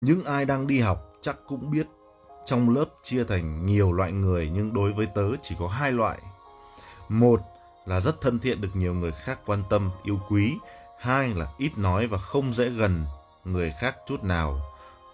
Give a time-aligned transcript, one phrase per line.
[0.00, 1.86] những ai đang đi học chắc cũng biết
[2.44, 6.18] trong lớp chia thành nhiều loại người nhưng đối với tớ chỉ có hai loại.
[7.08, 7.40] Một
[7.86, 10.56] là rất thân thiện được nhiều người khác quan tâm, yêu quý.
[11.00, 13.04] Hai là ít nói và không dễ gần
[13.44, 14.60] người khác chút nào.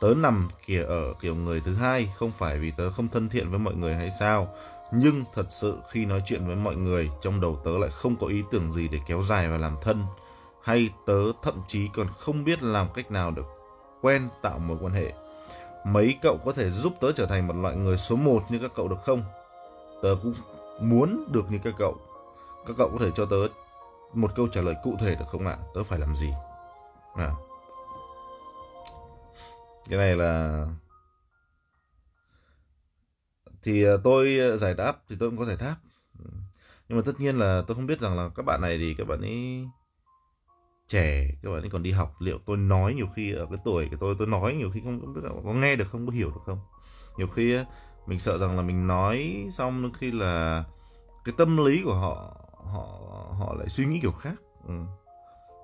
[0.00, 3.50] Tớ nằm kìa ở kiểu người thứ hai, không phải vì tớ không thân thiện
[3.50, 4.48] với mọi người hay sao.
[4.92, 8.26] Nhưng thật sự khi nói chuyện với mọi người, trong đầu tớ lại không có
[8.26, 10.04] ý tưởng gì để kéo dài và làm thân.
[10.62, 13.55] Hay tớ thậm chí còn không biết làm cách nào được
[14.06, 15.12] quen tạo mối quan hệ.
[15.84, 18.70] Mấy cậu có thể giúp tớ trở thành một loại người số 1 như các
[18.74, 19.22] cậu được không?
[20.02, 20.34] Tớ cũng
[20.80, 21.96] muốn được như các cậu.
[22.66, 23.36] Các cậu có thể cho tớ
[24.12, 25.56] một câu trả lời cụ thể được không ạ?
[25.74, 26.32] Tớ phải làm gì?
[27.14, 27.34] À.
[29.88, 30.66] Cái này là
[33.62, 35.76] thì à, tôi à, giải đáp thì tôi cũng có giải đáp
[36.18, 36.30] ừ.
[36.88, 39.06] nhưng mà tất nhiên là tôi không biết rằng là các bạn này thì các
[39.06, 39.66] bạn ấy
[40.88, 43.88] trẻ các bạn ấy còn đi học liệu tôi nói nhiều khi ở cái tuổi
[43.90, 46.30] của tôi tôi nói nhiều khi không biết là có nghe được không có hiểu
[46.30, 46.58] được không?
[47.16, 47.58] Nhiều khi
[48.06, 50.64] mình sợ rằng là mình nói xong khi là
[51.24, 52.86] cái tâm lý của họ họ
[53.38, 54.34] họ lại suy nghĩ kiểu khác.
[54.68, 54.74] Ừ.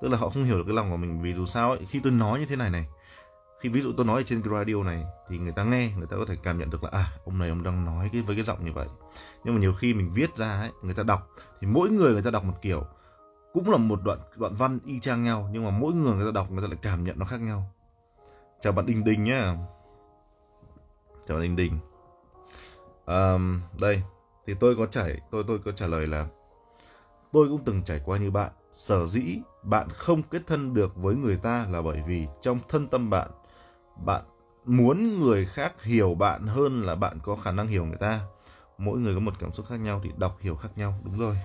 [0.00, 2.00] tức là họ không hiểu được cái lòng của mình vì dù sao ấy, khi
[2.02, 2.86] tôi nói như thế này này
[3.62, 6.06] khi ví dụ tôi nói ở trên cái radio này thì người ta nghe người
[6.06, 8.36] ta có thể cảm nhận được là à ông này ông đang nói cái với
[8.36, 8.86] cái giọng như vậy.
[9.44, 11.28] Nhưng mà nhiều khi mình viết ra ấy người ta đọc
[11.60, 12.84] thì mỗi người người ta đọc một kiểu
[13.52, 16.30] cũng là một đoạn đoạn văn y chang nhau nhưng mà mỗi người người ta
[16.34, 17.70] đọc người ta lại cảm nhận nó khác nhau.
[18.60, 19.56] Chào bạn đình đình nhá.
[21.26, 21.78] Chào bạn đình đình.
[23.06, 24.02] Um, đây
[24.46, 26.26] thì tôi có trải tôi tôi có trả lời là
[27.32, 28.52] tôi cũng từng trải qua như bạn.
[28.72, 32.88] Sở dĩ bạn không kết thân được với người ta là bởi vì trong thân
[32.88, 33.30] tâm bạn
[34.04, 34.22] bạn
[34.64, 38.20] muốn người khác hiểu bạn hơn là bạn có khả năng hiểu người ta.
[38.78, 41.36] Mỗi người có một cảm xúc khác nhau thì đọc hiểu khác nhau đúng rồi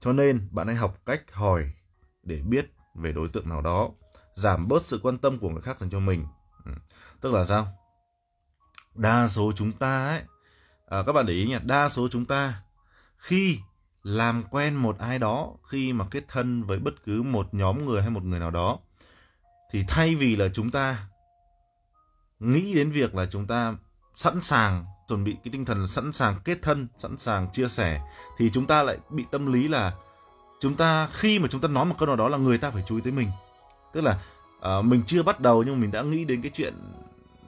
[0.00, 1.72] cho nên bạn hãy học cách hỏi
[2.22, 3.90] để biết về đối tượng nào đó
[4.34, 6.26] giảm bớt sự quan tâm của người khác dành cho mình
[6.64, 6.72] ừ.
[7.20, 7.68] tức là sao
[8.94, 10.22] đa số chúng ta ấy
[10.86, 12.62] à, các bạn để ý nhé đa số chúng ta
[13.16, 13.58] khi
[14.02, 18.02] làm quen một ai đó khi mà kết thân với bất cứ một nhóm người
[18.02, 18.78] hay một người nào đó
[19.70, 21.08] thì thay vì là chúng ta
[22.38, 23.76] nghĩ đến việc là chúng ta
[24.14, 28.00] sẵn sàng chuẩn bị cái tinh thần sẵn sàng kết thân sẵn sàng chia sẻ
[28.38, 29.92] thì chúng ta lại bị tâm lý là
[30.60, 32.82] chúng ta khi mà chúng ta nói một câu nào đó là người ta phải
[32.86, 33.28] chú ý tới mình.
[33.92, 34.18] Tức là
[34.78, 36.74] uh, mình chưa bắt đầu nhưng mình đã nghĩ đến cái chuyện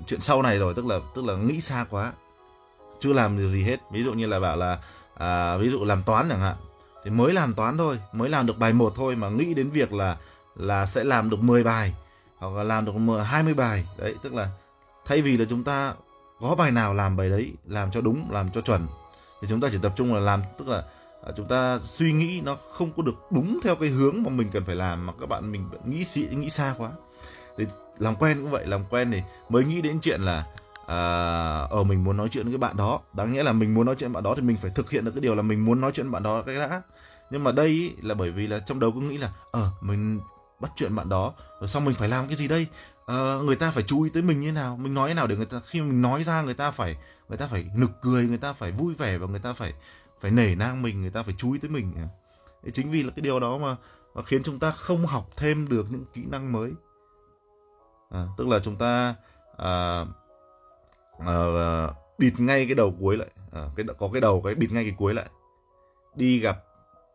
[0.06, 2.12] chuyện sau này rồi tức là tức là nghĩ xa quá
[3.00, 3.80] chưa làm được gì hết.
[3.90, 4.78] Ví dụ như là bảo là
[5.14, 6.56] à, ví dụ làm toán chẳng hạn
[7.04, 9.92] thì mới làm toán thôi mới làm được bài một thôi mà nghĩ đến việc
[9.92, 10.16] là
[10.56, 11.94] là sẽ làm được 10 bài
[12.38, 12.92] hoặc là làm được
[13.24, 13.86] 20 bài.
[13.98, 14.48] Đấy tức là
[15.04, 15.94] thay vì là chúng ta
[16.40, 18.86] có bài nào làm bài đấy làm cho đúng làm cho chuẩn
[19.40, 20.82] thì chúng ta chỉ tập trung là làm tức là
[21.26, 24.50] à, chúng ta suy nghĩ nó không có được đúng theo cái hướng mà mình
[24.52, 26.90] cần phải làm mà các bạn mình nghĩ xị nghĩ xa quá.
[27.56, 27.66] Thì
[27.98, 30.44] làm quen cũng vậy làm quen thì mới nghĩ đến chuyện là
[30.86, 30.96] à,
[31.70, 33.00] ở mình muốn nói chuyện với cái bạn đó.
[33.12, 35.04] Đáng nghĩa là mình muốn nói chuyện với bạn đó thì mình phải thực hiện
[35.04, 36.82] được cái điều là mình muốn nói chuyện với bạn đó cái đã.
[37.30, 39.70] Nhưng mà đây ý, là bởi vì là trong đầu cứ nghĩ là ở à,
[39.80, 40.20] mình
[40.60, 42.66] bắt chuyện bạn đó rồi xong mình phải làm cái gì đây?
[43.10, 44.76] Ờ, người ta phải chú ý tới mình như nào?
[44.76, 46.96] Mình nói thế nào để người ta khi mình nói ra người ta phải
[47.28, 49.72] người ta phải nực cười người ta phải vui vẻ và người ta phải
[50.20, 51.92] phải nể nang mình người ta phải chú ý tới mình.
[52.64, 53.76] Thế chính vì là cái điều đó mà,
[54.14, 56.72] mà khiến chúng ta không học thêm được những kỹ năng mới.
[58.10, 59.14] À, tức là chúng ta
[59.56, 60.04] à,
[61.18, 61.36] à,
[62.18, 63.28] bịt ngay cái đầu cuối lại.
[63.52, 65.26] À, cái có cái đầu cái bịt ngay cái cuối lại.
[66.14, 66.64] Đi gặp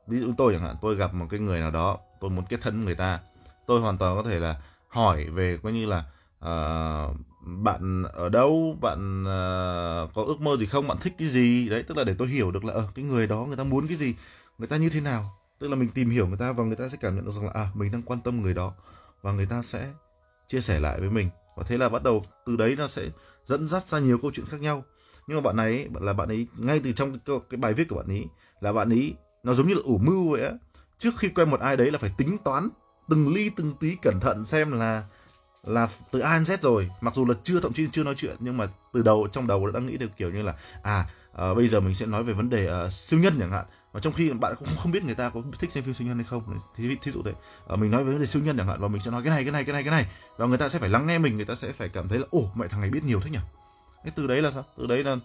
[0.07, 2.61] ví dụ tôi chẳng hạn tôi gặp một cái người nào đó tôi muốn kết
[2.61, 3.19] thân người ta.
[3.67, 4.61] Tôi hoàn toàn có thể là
[4.95, 6.03] hỏi về coi như là
[6.39, 11.69] uh, bạn ở đâu bạn uh, có ước mơ gì không bạn thích cái gì?
[11.69, 13.63] Đấy tức là để tôi hiểu được là ở uh, cái người đó người ta
[13.63, 14.15] muốn cái gì
[14.57, 15.37] người ta như thế nào.
[15.59, 17.45] Tức là mình tìm hiểu người ta và người ta sẽ cảm nhận được rằng
[17.45, 18.73] là à mình đang quan tâm người đó
[19.21, 19.91] và người ta sẽ
[20.47, 21.29] chia sẻ lại với mình.
[21.57, 23.09] Và thế là bắt đầu từ đấy nó sẽ
[23.45, 24.83] dẫn dắt ra nhiều câu chuyện khác nhau.
[25.27, 27.95] Nhưng mà bạn ấy là bạn ấy ngay từ trong cái, cái bài viết của
[27.95, 28.25] bạn ấy
[28.61, 30.51] là bạn ấy nó giống như là ủ mưu vậy á.
[30.97, 32.69] Trước khi quen một ai đấy là phải tính toán
[33.09, 35.03] từng ly từng tí cẩn thận xem là
[35.63, 36.89] là từ A đến Z rồi.
[37.01, 39.71] Mặc dù là chưa thậm chí chưa nói chuyện nhưng mà từ đầu trong đầu
[39.71, 42.49] đã nghĩ được kiểu như là à uh, bây giờ mình sẽ nói về vấn
[42.49, 43.65] đề uh, siêu nhân chẳng hạn.
[43.91, 46.17] Và trong khi bạn cũng không biết người ta có thích xem phim siêu nhân
[46.17, 47.31] hay không thì thí dụ thế.
[47.73, 49.29] Uh, mình nói về vấn đề siêu nhân chẳng hạn và mình sẽ nói cái
[49.29, 50.05] này cái này cái này cái này.
[50.37, 52.25] Và người ta sẽ phải lắng nghe mình người ta sẽ phải cảm thấy là
[52.31, 53.39] ồ mẹ thằng này biết nhiều thế nhỉ?
[54.03, 54.65] Cái từ đấy là sao?
[54.77, 55.17] Từ đấy là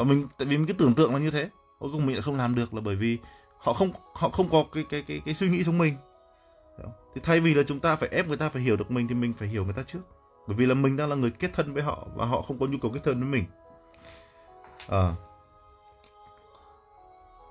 [0.00, 1.50] uh, mình tại vì mình cứ tưởng tượng là như thế.
[1.78, 3.18] Cuối cùng mình lại không làm được là bởi vì
[3.58, 5.94] họ không họ không có cái cái cái cái suy nghĩ giống mình
[7.14, 9.14] thì thay vì là chúng ta phải ép người ta phải hiểu được mình thì
[9.14, 10.00] mình phải hiểu người ta trước.
[10.46, 12.66] Bởi vì là mình đang là người kết thân với họ và họ không có
[12.66, 13.44] nhu cầu kết thân với mình.
[14.88, 15.14] À,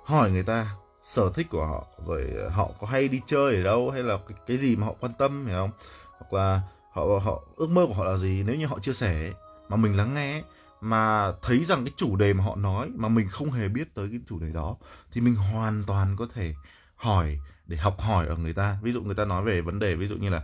[0.05, 3.89] hỏi người ta sở thích của họ rồi họ có hay đi chơi ở đâu
[3.89, 5.71] hay là cái, cái gì mà họ quan tâm hiểu không?
[6.11, 6.61] Hoặc là
[6.91, 8.43] họ họ ước mơ của họ là gì?
[8.43, 9.31] Nếu như họ chia sẻ
[9.69, 10.43] mà mình lắng nghe
[10.81, 14.07] mà thấy rằng cái chủ đề mà họ nói mà mình không hề biết tới
[14.11, 14.75] cái chủ đề đó
[15.11, 16.53] thì mình hoàn toàn có thể
[16.95, 17.39] hỏi
[17.69, 18.77] để học hỏi ở người ta.
[18.81, 20.37] Ví dụ người ta nói về vấn đề ví dụ như là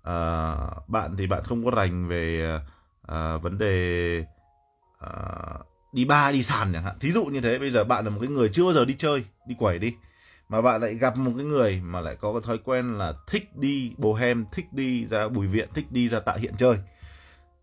[0.00, 2.54] uh, bạn thì bạn không có rành về
[3.02, 4.24] uh, vấn đề
[5.06, 6.98] uh, đi ba đi sàn chẳng hạn.
[7.00, 8.94] Thí dụ như thế bây giờ bạn là một cái người chưa bao giờ đi
[8.98, 9.94] chơi đi quẩy đi
[10.48, 13.56] mà bạn lại gặp một cái người mà lại có cái thói quen là thích
[13.56, 16.78] đi bồ hem thích đi ra bùi viện thích đi ra tạ hiện chơi.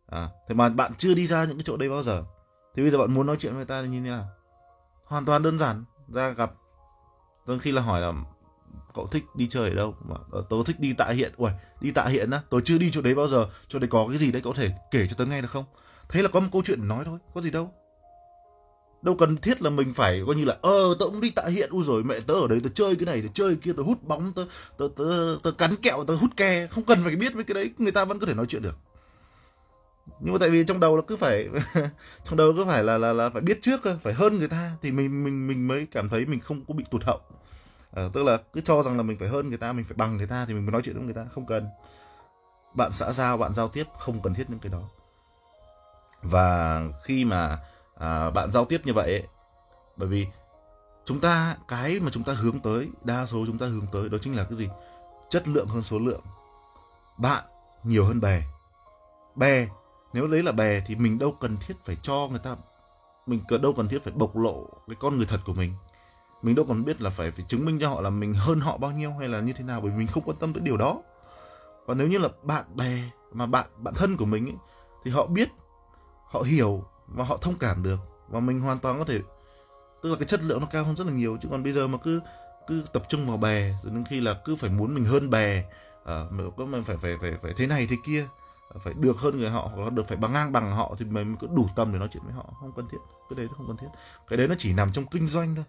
[0.09, 2.23] À, thế mà bạn chưa đi ra những cái chỗ đấy bao giờ.
[2.75, 4.27] Thì bây giờ bạn muốn nói chuyện với người ta như thế nào?
[5.05, 5.83] Hoàn toàn đơn giản.
[6.07, 6.51] Ra gặp
[7.47, 8.13] đôi khi là hỏi là
[8.93, 9.95] cậu thích đi chơi ở đâu?
[10.05, 11.31] Mà ờ, tớ thích đi tạ hiện.
[11.37, 11.49] Ui
[11.81, 13.47] đi tạ hiện á tớ chưa đi chỗ đấy bao giờ.
[13.67, 15.65] Chỗ đấy có cái gì đấy cậu có thể kể cho tớ nghe được không?
[16.09, 17.71] Thế là có một câu chuyện nói thôi có gì đâu.
[19.01, 21.69] Đâu cần thiết là mình phải coi như là ờ tớ cũng đi tạ hiện.
[21.71, 24.03] U rồi mẹ tớ ở đấy tớ chơi cái này tớ chơi kia tớ hút
[24.03, 24.45] bóng tớ
[24.77, 26.67] tớ tớ, tớ cắn kẹo tớ hút ke.
[26.67, 28.75] Không cần phải biết mấy cái đấy người ta vẫn có thể nói chuyện được.
[30.19, 31.49] Nhưng mà tại vì trong đầu là cứ phải
[32.25, 34.71] trong đầu cứ phải là là là phải biết trước phải hơn người ta.
[34.81, 37.21] Thì mình mình mình mới cảm thấy mình không có bị tụt hậu
[37.97, 40.17] à, tức là cứ cho rằng là mình phải hơn người ta mình phải bằng
[40.17, 41.67] người ta thì mình mới nói chuyện với người ta không cần.
[42.73, 44.81] Bạn xã giao bạn giao tiếp không cần thiết những cái đó.
[46.21, 47.59] Và khi mà
[47.99, 49.23] à, bạn giao tiếp như vậy ấy,
[49.97, 50.27] bởi vì
[51.05, 54.17] chúng ta cái mà chúng ta hướng tới đa số chúng ta hướng tới đó
[54.21, 54.69] chính là cái gì?
[55.29, 56.21] Chất lượng hơn số lượng.
[57.17, 57.43] Bạn
[57.83, 58.41] nhiều hơn bè.
[59.35, 59.67] Bè
[60.13, 62.55] nếu lấy là bè thì mình đâu cần thiết phải cho người ta
[63.25, 65.73] mình đâu cần thiết phải bộc lộ cái con người thật của mình
[66.41, 68.77] mình đâu còn biết là phải phải chứng minh cho họ là mình hơn họ
[68.77, 70.77] bao nhiêu hay là như thế nào bởi vì mình không quan tâm tới điều
[70.77, 71.01] đó.
[71.85, 73.03] Và nếu như là bạn bè
[73.33, 74.55] mà bạn bạn thân của mình ấy,
[75.03, 75.49] thì họ biết
[76.29, 77.99] họ hiểu và họ thông cảm được.
[78.27, 79.19] Và mình hoàn toàn có thể
[80.03, 81.37] tức là cái chất lượng nó cao hơn rất là nhiều.
[81.41, 82.21] Chứ còn bây giờ mà cứ
[82.67, 85.63] cứ tập trung vào bè rồi đến khi là cứ phải muốn mình hơn bè
[86.05, 86.25] à,
[86.57, 88.27] mình phải phải phải phải thế này thế kia
[88.75, 91.05] à, phải được hơn người họ hoặc là được phải bằng ngang bằng họ thì
[91.05, 92.45] mình cứ đủ tâm để nói chuyện với họ.
[92.59, 92.97] Không cần thiết
[93.29, 93.87] cái đấy nó không cần thiết.
[94.27, 95.65] Cái đấy nó chỉ nằm trong kinh doanh thôi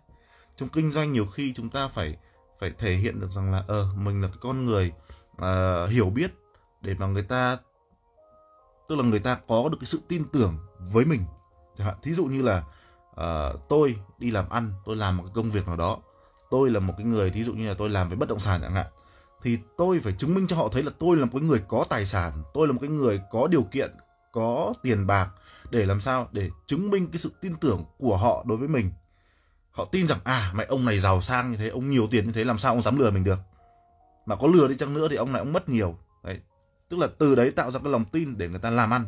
[0.58, 2.16] trong kinh doanh nhiều khi chúng ta phải
[2.60, 4.92] phải thể hiện được rằng là ờ uh, mình là cái con người
[5.32, 6.30] uh, hiểu biết
[6.82, 7.58] để mà người ta
[8.88, 11.24] tức là người ta có được cái sự tin tưởng với mình.
[11.78, 12.64] Chẳng hạn thí dụ như là
[13.10, 15.98] uh, tôi đi làm ăn tôi làm một cái công việc nào đó
[16.50, 18.60] tôi là một cái người thí dụ như là tôi làm với bất động sản
[18.62, 18.86] chẳng hạn
[19.42, 21.84] thì tôi phải chứng minh cho họ thấy là tôi là một cái người có
[21.88, 23.90] tài sản tôi là một cái người có điều kiện
[24.32, 25.30] có tiền bạc
[25.70, 28.92] để làm sao để chứng minh cái sự tin tưởng của họ đối với mình
[29.78, 32.32] họ tin rằng à mày ông này giàu sang như thế ông nhiều tiền như
[32.32, 33.38] thế làm sao ông dám lừa mình được?
[34.26, 35.98] Mà có lừa đi chăng nữa thì ông này ông mất nhiều.
[36.24, 36.40] Đấy.
[36.88, 39.06] Tức là từ đấy tạo ra cái lòng tin để người ta làm ăn.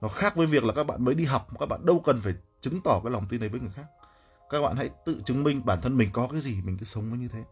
[0.00, 2.34] Nó khác với việc là các bạn mới đi học các bạn đâu cần phải
[2.60, 3.86] chứng tỏ cái lòng tin đấy với người khác.
[4.50, 7.20] Các bạn hãy tự chứng minh bản thân mình có cái gì mình cứ sống
[7.20, 7.44] như thế.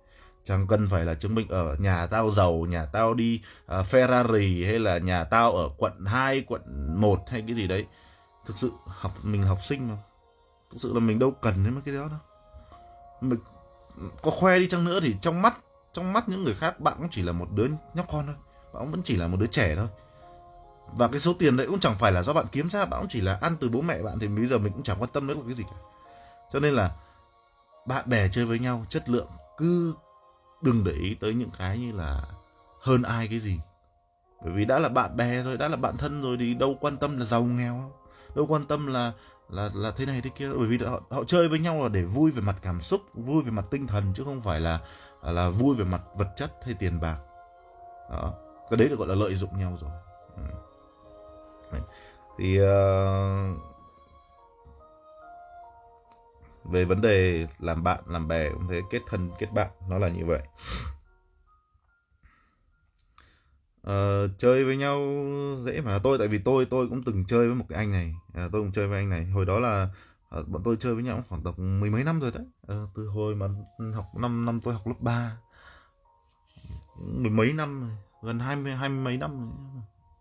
[0.44, 4.66] Chẳng cần phải là chứng minh ở nhà tao giàu nhà tao đi uh, Ferrari
[4.66, 6.62] hay là nhà tao ở quận 2, quận
[7.00, 7.86] 1 hay cái gì đấy.
[8.46, 9.96] Thực sự học mình học sinh mà.
[10.70, 12.35] Thực sự là mình đâu cần đến mấy cái đó đâu
[13.20, 13.38] mình
[14.22, 15.58] có khoe đi chăng nữa thì trong mắt
[15.92, 18.34] trong mắt những người khác bạn cũng chỉ là một đứa nhóc con thôi.
[18.74, 19.88] Bạn vẫn chỉ là một đứa trẻ thôi.
[20.92, 23.08] Và cái số tiền đấy cũng chẳng phải là do bạn kiếm ra, bạn cũng
[23.08, 25.26] chỉ là ăn từ bố mẹ bạn thì bây giờ mình cũng chẳng quan tâm
[25.26, 25.76] nữa là cái gì cả.
[26.52, 26.90] Cho nên là
[27.86, 29.94] bạn bè chơi với nhau, chất lượng cứ
[30.62, 32.22] đừng để ý tới những cái như là
[32.80, 33.60] hơn ai cái gì.
[34.44, 36.96] Bởi vì đã là bạn bè rồi đã là bạn thân rồi thì đâu quan
[36.96, 37.92] tâm là giàu nghèo
[38.34, 39.12] đâu quan tâm là
[39.48, 40.48] là là thế này thế kia.
[40.58, 43.42] Bởi vì họ, họ chơi với nhau là để vui về mặt cảm xúc vui
[43.42, 44.80] về mặt tinh thần chứ không phải là
[45.22, 47.18] là vui về mặt vật chất hay tiền bạc.
[48.10, 48.34] Đó.
[48.70, 49.90] Cái đấy được gọi là lợi dụng nhau rồi.
[51.72, 51.78] Ừ.
[52.38, 52.66] thì uh,
[56.64, 60.08] về vấn đề làm bạn làm bè cũng thế kết thân kết bạn nó là
[60.08, 60.42] như vậy
[63.90, 65.00] uh, chơi với nhau
[65.64, 65.98] dễ mà.
[65.98, 68.14] Tôi tại vì tôi tôi cũng từng chơi với một cái anh này.
[68.34, 69.24] À, tôi cũng chơi với anh này.
[69.24, 69.88] Hồi đó là
[70.40, 72.44] uh, bọn tôi chơi với nhau khoảng tầm mười mấy năm rồi đấy.
[72.82, 73.46] Uh, từ hồi mà
[73.94, 75.36] học năm năm tôi học lớp 3
[76.98, 77.90] mười mấy năm
[78.22, 79.52] gần hai mươi hai mươi mấy năm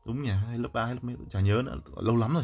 [0.06, 0.32] đúng nhỉ?
[0.48, 1.16] Hay lớp ba hay lớp mấy?
[1.30, 1.78] Chả nhớ nữa.
[1.98, 2.44] Lâu lắm rồi.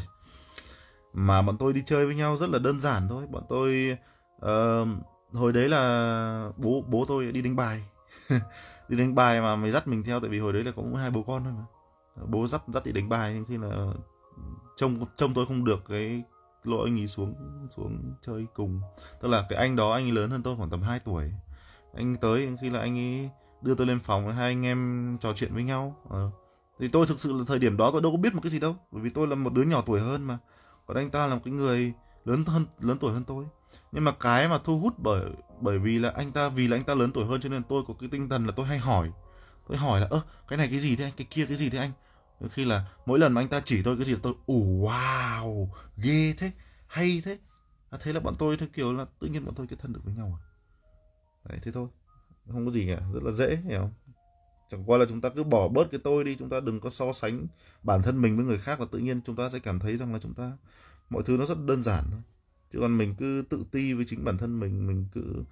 [1.14, 3.26] Mà bọn tôi đi chơi với nhau rất là đơn giản thôi.
[3.32, 3.98] Bọn tôi
[4.46, 4.88] uh,
[5.34, 7.84] hồi đấy là bố bố tôi đi đánh bài.
[8.92, 11.12] đi đánh bài mà mày dắt mình theo, tại vì hồi đấy là có hai
[11.12, 11.66] bố con thôi mà.
[12.28, 13.94] Bố dắt dắt đi đánh bài, nhưng khi là
[14.78, 16.24] trông trông tôi không được cái
[16.64, 17.36] lỗi anh ấy xuống
[17.70, 18.82] xuống chơi cùng.
[19.22, 21.32] Tức là cái anh đó, anh ấy lớn hơn tôi khoảng tầm 2 tuổi.
[21.94, 23.30] Anh tới, khi là anh ấy
[23.62, 25.96] đưa tôi lên phòng, hai anh em trò chuyện với nhau.
[26.10, 26.30] Ờ.
[26.80, 28.60] thì tôi thực sự là thời điểm đó tôi đâu có biết một cái gì
[28.60, 30.38] đâu, bởi vì tôi là một đứa nhỏ tuổi hơn mà.
[30.86, 31.94] Còn anh ta là một cái người
[32.26, 33.46] lớn hơn lớn tuổi hơn tôi
[33.92, 35.24] nhưng mà cái mà thu hút bởi
[35.62, 37.84] bởi vì là anh ta vì là anh ta lớn tuổi hơn cho nên tôi
[37.88, 39.12] có cái tinh thần là tôi hay hỏi.
[39.68, 41.14] Tôi hỏi là ơ cái này cái gì thế anh?
[41.18, 41.92] Cái kia cái gì thế anh?
[42.50, 46.34] Khi là mỗi lần mà anh ta chỉ tôi cái gì tôi ủ wow ghê
[46.38, 46.52] thế
[46.88, 47.38] hay thế.
[47.90, 50.00] À, thế là bọn tôi theo kiểu là tự nhiên bọn tôi kết thân được
[50.04, 50.44] với nhau à?
[51.50, 51.88] Đấy thế thôi.
[52.52, 54.14] Không có gì cả rất là dễ hiểu không?
[54.72, 56.90] Chẳng qua là chúng ta cứ bỏ bớt cái tôi đi chúng ta đừng có
[56.90, 57.48] so sánh
[57.84, 60.14] bản thân mình với người khác và tự nhiên chúng ta sẽ cảm thấy rằng
[60.14, 60.52] là chúng ta
[61.10, 62.22] mọi thứ nó rất đơn giản thôi
[62.74, 65.44] chứ còn mình cứ tự ti với chính bản thân mình mình cứ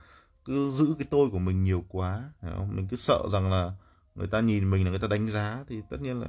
[0.46, 2.76] cứ giữ cái tôi của mình nhiều quá, hiểu không?
[2.76, 3.72] mình cứ sợ rằng là
[4.16, 6.28] người ta nhìn mình là người ta đánh giá thì tất nhiên là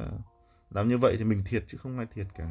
[0.70, 2.46] làm như vậy thì mình thiệt chứ không ai thiệt cả